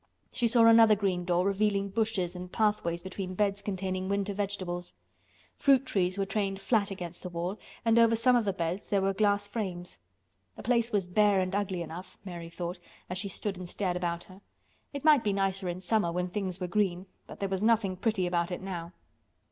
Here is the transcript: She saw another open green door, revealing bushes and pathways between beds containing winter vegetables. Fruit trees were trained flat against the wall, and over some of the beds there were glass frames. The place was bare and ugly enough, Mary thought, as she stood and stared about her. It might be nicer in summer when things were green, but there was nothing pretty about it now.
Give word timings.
She 0.31 0.47
saw 0.47 0.65
another 0.65 0.93
open 0.93 0.99
green 1.05 1.25
door, 1.25 1.45
revealing 1.45 1.89
bushes 1.89 2.35
and 2.35 2.51
pathways 2.51 3.03
between 3.03 3.35
beds 3.35 3.61
containing 3.61 4.09
winter 4.09 4.33
vegetables. 4.33 4.93
Fruit 5.57 5.85
trees 5.85 6.17
were 6.17 6.25
trained 6.25 6.59
flat 6.59 6.89
against 6.89 7.21
the 7.21 7.29
wall, 7.29 7.59
and 7.85 7.99
over 7.99 8.15
some 8.15 8.35
of 8.35 8.43
the 8.43 8.51
beds 8.51 8.89
there 8.89 8.99
were 9.03 9.13
glass 9.13 9.45
frames. 9.45 9.99
The 10.55 10.63
place 10.63 10.91
was 10.91 11.05
bare 11.05 11.39
and 11.39 11.53
ugly 11.55 11.83
enough, 11.83 12.17
Mary 12.25 12.49
thought, 12.49 12.79
as 13.11 13.19
she 13.19 13.29
stood 13.29 13.57
and 13.59 13.69
stared 13.69 13.95
about 13.95 14.23
her. 14.23 14.41
It 14.91 15.03
might 15.05 15.23
be 15.23 15.33
nicer 15.33 15.69
in 15.69 15.79
summer 15.79 16.11
when 16.11 16.29
things 16.29 16.59
were 16.59 16.65
green, 16.65 17.05
but 17.27 17.39
there 17.39 17.47
was 17.47 17.61
nothing 17.61 17.95
pretty 17.95 18.25
about 18.25 18.49
it 18.49 18.61
now. 18.63 18.93